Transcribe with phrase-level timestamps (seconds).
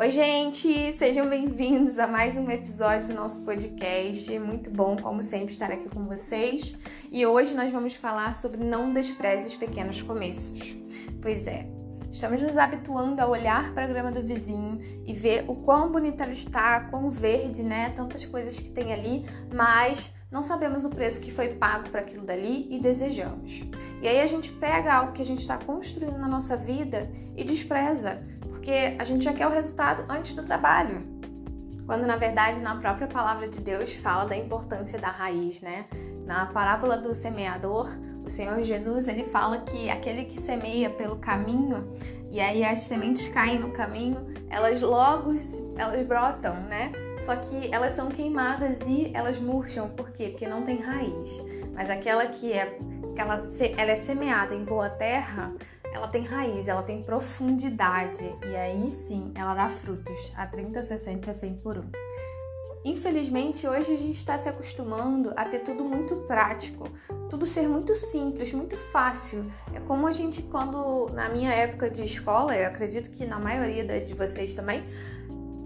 [0.00, 0.92] Oi, gente!
[0.92, 4.38] Sejam bem-vindos a mais um episódio do nosso podcast.
[4.38, 6.78] Muito bom, como sempre, estar aqui com vocês.
[7.10, 10.76] E hoje nós vamos falar sobre não despreze os pequenos começos.
[11.20, 11.66] Pois é,
[12.12, 16.22] estamos nos habituando a olhar para a grama do vizinho e ver o quão bonita
[16.22, 17.90] ela está, quão verde, né?
[17.90, 22.24] Tantas coisas que tem ali, mas não sabemos o preço que foi pago para aquilo
[22.24, 23.64] dali e desejamos.
[24.00, 27.42] E aí a gente pega algo que a gente está construindo na nossa vida e
[27.42, 28.22] despreza
[28.68, 31.02] porque a gente já quer o resultado antes do trabalho.
[31.86, 35.86] Quando na verdade na própria palavra de Deus fala da importância da raiz, né?
[36.26, 37.88] Na parábola do semeador,
[38.26, 41.96] o Senhor Jesus ele fala que aquele que semeia pelo caminho
[42.30, 45.34] e aí as sementes caem no caminho, elas logo
[45.78, 46.92] elas brotam, né?
[47.22, 50.28] Só que elas são queimadas e elas murcham, por quê?
[50.28, 51.42] Porque não tem raiz.
[51.72, 52.78] Mas aquela que é,
[53.16, 53.40] ela,
[53.78, 55.54] ela é semeada em boa terra,
[55.92, 61.32] ela tem raiz, ela tem profundidade e aí sim ela dá frutos a 30, 60,
[61.32, 61.90] 100 por um.
[62.84, 66.88] Infelizmente, hoje a gente está se acostumando a ter tudo muito prático,
[67.28, 69.50] tudo ser muito simples, muito fácil.
[69.74, 74.00] É como a gente, quando na minha época de escola, eu acredito que na maioria
[74.00, 74.82] de vocês também,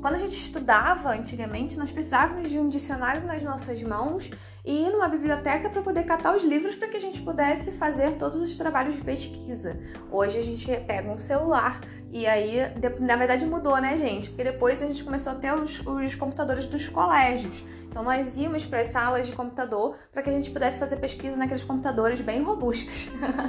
[0.02, 4.28] quando a gente estudava antigamente, nós precisávamos de um dicionário nas nossas mãos
[4.64, 8.14] e ir numa biblioteca para poder catar os livros para que a gente pudesse fazer
[8.14, 9.78] todos os trabalhos de pesquisa.
[10.10, 11.80] Hoje a gente pega um celular
[12.10, 12.56] e aí,
[12.98, 14.28] na verdade, mudou, né, gente?
[14.28, 17.64] Porque depois a gente começou a ter os, os computadores dos colégios.
[17.88, 21.36] Então, nós íamos para as salas de computador para que a gente pudesse fazer pesquisa
[21.36, 23.08] naqueles computadores bem robustos.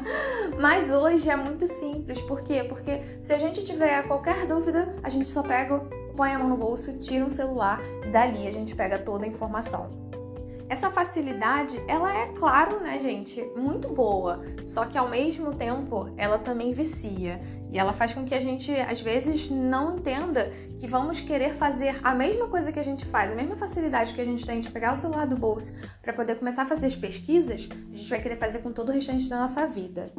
[0.61, 2.21] Mas hoje é muito simples.
[2.21, 2.63] Por quê?
[2.63, 5.81] Porque se a gente tiver qualquer dúvida, a gente só pega
[6.15, 9.27] põe a mão no bolso, tira um celular e dali a gente pega toda a
[9.27, 9.89] informação.
[10.69, 16.39] Essa facilidade, ela é, claro, né, gente, muito boa, só que ao mesmo tempo ela
[16.39, 21.19] também vicia e ela faz com que a gente, às vezes, não entenda que vamos
[21.19, 24.45] querer fazer a mesma coisa que a gente faz, a mesma facilidade que a gente
[24.45, 27.95] tem de pegar o celular do bolso para poder começar a fazer as pesquisas, a
[27.95, 30.11] gente vai querer fazer com todo o restante da nossa vida.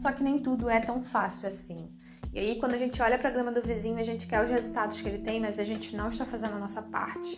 [0.00, 1.90] Só que nem tudo é tão fácil assim.
[2.32, 4.48] E aí, quando a gente olha para a grama do vizinho, a gente quer os
[4.48, 7.36] resultados que ele tem, mas a gente não está fazendo a nossa parte.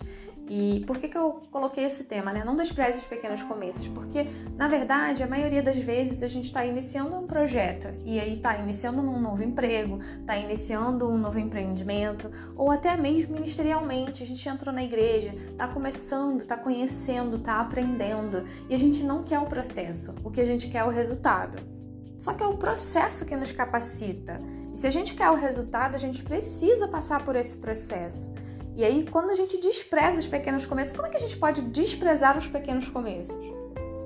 [0.49, 2.45] E por que, que eu coloquei esse tema, né?
[2.45, 6.65] Não despreze os pequenos começos, porque na verdade a maioria das vezes a gente está
[6.65, 12.31] iniciando um projeto e aí está iniciando um novo emprego, está iniciando um novo empreendimento
[12.55, 14.23] ou até mesmo ministerialmente.
[14.23, 19.23] A gente entrou na igreja, está começando, está conhecendo, está aprendendo e a gente não
[19.23, 21.82] quer o processo, o que a gente quer é o resultado.
[22.23, 24.39] Só que é o processo que nos capacita.
[24.73, 28.33] E se a gente quer o resultado, a gente precisa passar por esse processo.
[28.77, 31.61] E aí, quando a gente despreza os pequenos começos, como é que a gente pode
[31.63, 33.35] desprezar os pequenos começos?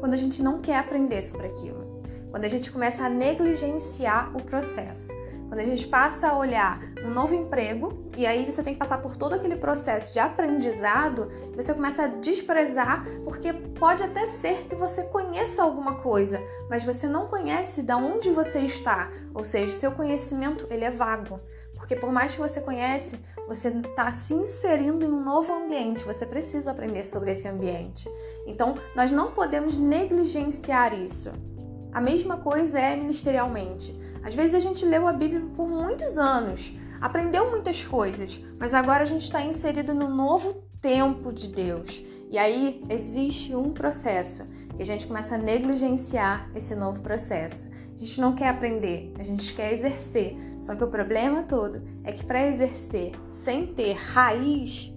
[0.00, 2.00] Quando a gente não quer aprender sobre aquilo.
[2.31, 5.12] Quando a gente começa a negligenciar o processo.
[5.49, 8.99] Quando a gente passa a olhar um novo emprego e aí você tem que passar
[8.99, 14.75] por todo aquele processo de aprendizado, você começa a desprezar, porque pode até ser que
[14.75, 19.93] você conheça alguma coisa, mas você não conhece de onde você está, ou seja, seu
[19.93, 21.41] conhecimento ele é vago.
[21.77, 26.27] Porque por mais que você conhece, você está se inserindo em um novo ambiente, você
[26.27, 28.09] precisa aprender sobre esse ambiente.
[28.47, 31.33] Então, nós não podemos negligenciar isso.
[31.93, 34.06] A mesma coisa é ministerialmente.
[34.27, 39.05] Às vezes a gente leu a Bíblia por muitos anos, aprendeu muitas coisas, mas agora
[39.05, 42.03] a gente está inserido no novo tempo de Deus.
[42.29, 44.45] E aí existe um processo
[44.77, 47.69] e a gente começa a negligenciar esse novo processo.
[47.95, 50.37] A gente não quer aprender, a gente quer exercer.
[50.61, 53.13] Só que o problema todo é que para exercer
[53.45, 54.93] sem ter raiz,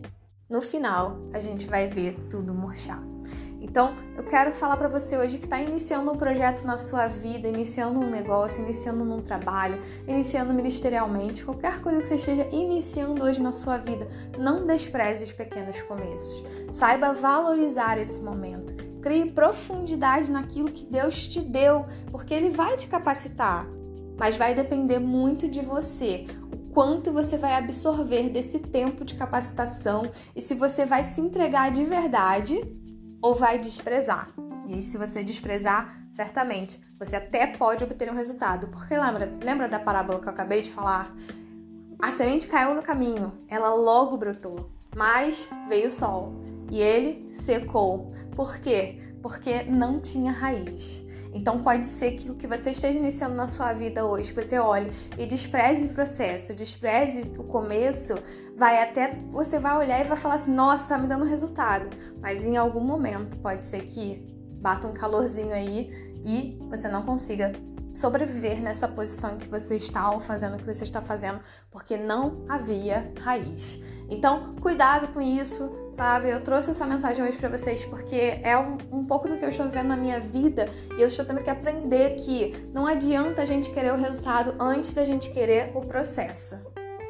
[0.50, 3.19] no final a gente vai ver tudo murchar.
[3.62, 7.48] Então, eu quero falar para você hoje que está iniciando um projeto na sua vida,
[7.48, 13.42] iniciando um negócio, iniciando num trabalho, iniciando ministerialmente, qualquer coisa que você esteja iniciando hoje
[13.42, 16.44] na sua vida, não despreze os pequenos começos.
[16.72, 18.74] Saiba valorizar esse momento.
[19.02, 23.68] Crie profundidade naquilo que Deus te deu, porque Ele vai te capacitar.
[24.18, 26.26] Mas vai depender muito de você,
[26.74, 31.84] quanto você vai absorver desse tempo de capacitação e se você vai se entregar de
[31.84, 32.62] verdade
[33.22, 34.30] ou vai desprezar.
[34.68, 38.68] E se você desprezar, certamente você até pode obter um resultado.
[38.68, 41.16] Porque lembra, lembra da parábola que eu acabei de falar?
[42.02, 46.34] A semente caiu no caminho, ela logo brotou, mas veio o sol
[46.72, 48.14] e ele secou.
[48.36, 49.02] Por quê?
[49.22, 51.02] Porque não tinha raiz.
[51.34, 54.58] Então pode ser que o que você esteja iniciando na sua vida hoje, que você
[54.58, 58.16] olhe e despreze o processo, despreze o começo,
[58.58, 61.88] vai até você vai olhar e vai falar assim: "Nossa, tá me dando resultado".
[62.20, 64.26] Mas em algum momento pode ser que
[64.60, 67.52] bata um calorzinho aí e você não consiga
[68.00, 72.46] sobreviver nessa posição que você está ou fazendo o que você está fazendo, porque não
[72.48, 73.80] havia raiz.
[74.10, 76.30] Então, cuidado com isso, sabe?
[76.30, 79.50] Eu trouxe essa mensagem hoje para vocês porque é um, um, pouco do que eu
[79.50, 80.68] estou vivendo na minha vida
[80.98, 84.94] e eu estou tendo que aprender que não adianta a gente querer o resultado antes
[84.94, 86.58] da gente querer o processo.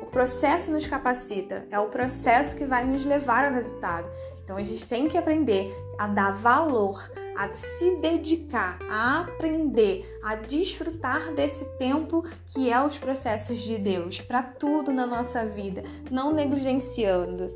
[0.01, 4.09] O processo nos capacita, é o processo que vai nos levar ao resultado.
[4.43, 6.99] Então a gente tem que aprender a dar valor,
[7.39, 14.19] a se dedicar, a aprender, a desfrutar desse tempo que é os processos de Deus
[14.19, 15.81] para tudo na nossa vida,
[16.11, 17.49] não negligenciando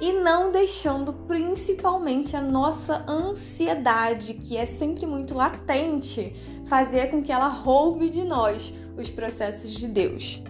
[0.00, 6.34] e não deixando principalmente a nossa ansiedade, que é sempre muito latente,
[6.66, 10.42] fazer com que ela roube de nós os processos de Deus.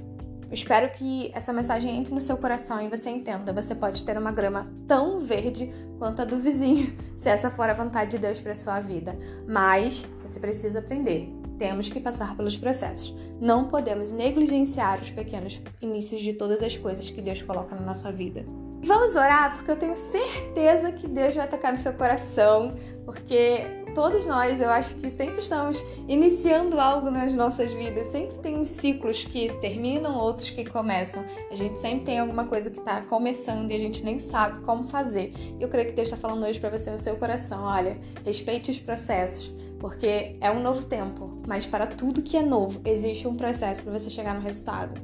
[0.48, 3.52] Eu espero que essa mensagem entre no seu coração e você entenda.
[3.52, 7.74] Você pode ter uma grama tão verde quanto a do vizinho, se essa for a
[7.74, 9.16] vontade de Deus para sua vida.
[9.46, 11.28] Mas você precisa aprender.
[11.58, 13.14] Temos que passar pelos processos.
[13.40, 18.12] Não podemos negligenciar os pequenos inícios de todas as coisas que Deus coloca na nossa
[18.12, 18.44] vida.
[18.82, 24.26] Vamos orar, porque eu tenho certeza que Deus vai tocar no seu coração, porque todos
[24.26, 28.12] nós, eu acho que sempre estamos iniciando algo nas nossas vidas.
[28.12, 31.24] Sempre tem uns ciclos que terminam, outros que começam.
[31.50, 34.86] A gente sempre tem alguma coisa que está começando e a gente nem sabe como
[34.86, 35.32] fazer.
[35.58, 37.62] E eu creio que Deus está falando hoje para você no seu coração.
[37.64, 39.50] Olha, respeite os processos,
[39.80, 41.40] porque é um novo tempo.
[41.48, 45.00] Mas para tudo que é novo, existe um processo para você chegar no resultado.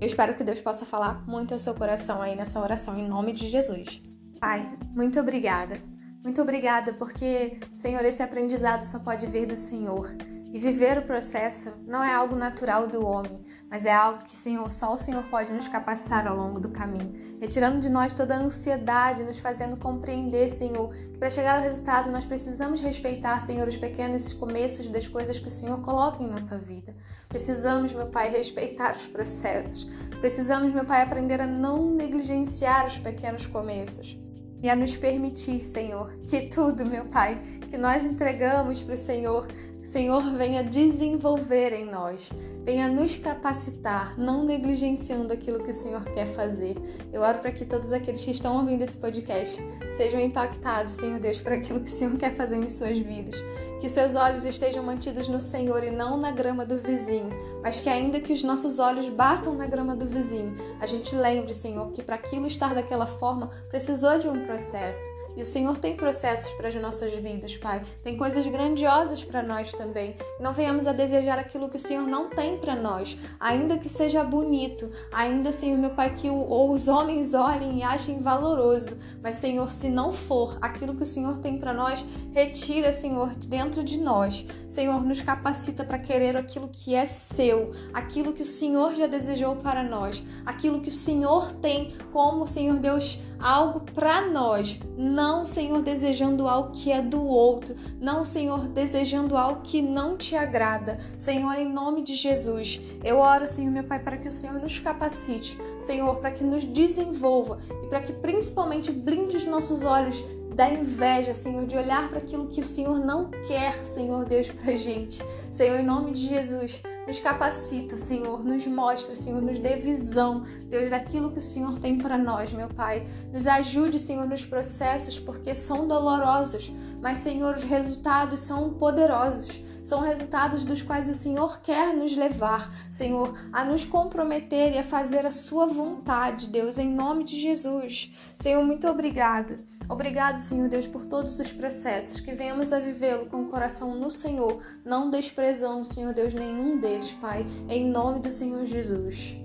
[0.00, 3.32] Eu espero que Deus possa falar muito ao seu coração aí nessa oração, em nome
[3.34, 4.02] de Jesus.
[4.40, 10.14] Pai, muito obrigada muito obrigada, porque, Senhor, esse aprendizado só pode vir do Senhor.
[10.52, 14.70] E viver o processo não é algo natural do homem, mas é algo que Senhor,
[14.72, 18.38] só o Senhor pode nos capacitar ao longo do caminho, retirando de nós toda a
[18.38, 23.76] ansiedade, nos fazendo compreender, Senhor, que para chegar ao resultado nós precisamos respeitar, Senhor, os
[23.76, 26.94] pequenos começos das coisas que o Senhor coloca em nossa vida.
[27.30, 29.84] Precisamos, meu Pai, respeitar os processos.
[30.20, 34.21] Precisamos, meu Pai, aprender a não negligenciar os pequenos começos
[34.62, 37.36] e a nos permitir, Senhor, que tudo, meu Pai,
[37.68, 39.48] que nós entregamos para o Senhor,
[39.82, 42.30] Senhor venha desenvolver em nós,
[42.64, 46.76] venha nos capacitar, não negligenciando aquilo que o Senhor quer fazer.
[47.12, 49.62] Eu oro para que todos aqueles que estão ouvindo esse podcast
[49.96, 53.42] sejam impactados, Senhor Deus, por aquilo que o Senhor quer fazer em suas vidas
[53.82, 57.30] que seus olhos estejam mantidos no Senhor e não na grama do vizinho,
[57.64, 61.52] mas que ainda que os nossos olhos batam na grama do vizinho, a gente lembre,
[61.52, 65.02] Senhor, que para aquilo estar daquela forma precisou de um processo.
[65.36, 67.82] E o Senhor tem processos para as nossas vidas, Pai.
[68.02, 70.14] Tem coisas grandiosas para nós também.
[70.38, 74.22] Não venhamos a desejar aquilo que o Senhor não tem para nós, ainda que seja
[74.22, 78.98] bonito, ainda, Senhor, meu Pai, que o, os homens olhem e achem valoroso.
[79.22, 83.82] Mas, Senhor, se não for aquilo que o Senhor tem para nós, retira, Senhor, dentro
[83.82, 84.44] de nós.
[84.68, 89.56] Senhor, nos capacita para querer aquilo que é seu, aquilo que o Senhor já desejou
[89.56, 94.78] para nós, aquilo que o Senhor tem como, Senhor Deus, algo para nós.
[94.96, 97.74] Não, Senhor, desejando algo que é do outro.
[98.00, 100.98] Não, Senhor, desejando algo que não te agrada.
[101.16, 104.78] Senhor, em nome de Jesus, eu oro, Senhor, meu Pai, para que o Senhor nos
[104.78, 110.22] capacite, Senhor, para que nos desenvolva e para que principalmente blinde os nossos olhos
[110.54, 114.76] da inveja, Senhor, de olhar para aquilo que o Senhor não quer, Senhor Deus, para
[114.76, 115.22] gente.
[115.50, 120.90] Senhor, em nome de Jesus, nos capacita, Senhor, nos mostra, Senhor, nos dê visão, Deus,
[120.90, 123.06] daquilo que o Senhor tem para nós, meu Pai.
[123.32, 130.00] Nos ajude, Senhor, nos processos, porque são dolorosos, mas, Senhor, os resultados são poderosos são
[130.00, 135.26] resultados dos quais o Senhor quer nos levar, Senhor, a nos comprometer e a fazer
[135.26, 138.14] a Sua vontade, Deus, em nome de Jesus.
[138.36, 139.58] Senhor, muito obrigado.
[139.88, 144.10] Obrigado, Senhor Deus, por todos os processos, que venhamos a vivê-lo com o coração no
[144.10, 149.36] Senhor, não desprezando, Senhor Deus, nenhum deles, Pai, em nome do Senhor Jesus.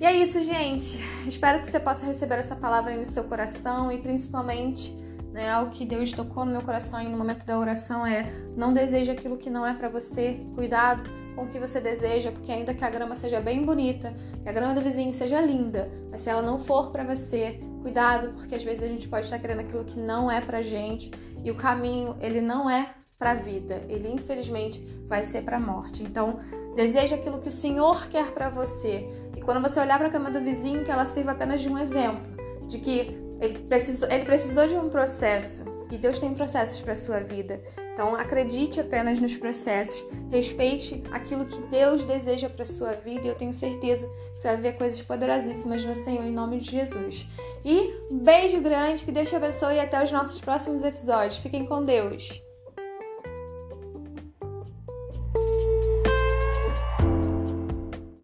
[0.00, 0.98] E é isso, gente.
[1.26, 4.96] Espero que você possa receber essa palavra aí no seu coração e principalmente
[5.32, 9.10] né, algo que Deus tocou no meu coração no momento da oração é não deseje
[9.10, 10.40] aquilo que não é para você.
[10.54, 14.48] Cuidado com o que você deseja, porque ainda que a grama seja bem bonita, que
[14.48, 18.54] a grama do vizinho seja linda, mas se ela não for para você, Cuidado, porque
[18.54, 21.10] às vezes a gente pode estar querendo aquilo que não é pra gente
[21.42, 26.02] e o caminho, ele não é pra vida, ele infelizmente vai ser pra morte.
[26.02, 26.40] Então,
[26.76, 29.08] deseja aquilo que o Senhor quer para você.
[29.34, 31.78] E quando você olhar para a cama do vizinho, que ela sirva apenas de um
[31.78, 32.22] exemplo,
[32.68, 37.18] de que ele precisou, ele precisou de um processo e Deus tem processos para sua
[37.20, 37.60] vida.
[37.92, 43.34] Então, acredite apenas nos processos, respeite aquilo que Deus deseja para sua vida e eu
[43.34, 47.26] tenho certeza que você vai ver coisas poderosíssimas no Senhor em nome de Jesus.
[47.64, 51.36] E beijo grande, que Deus te abençoe e até os nossos próximos episódios.
[51.36, 52.49] Fiquem com Deus.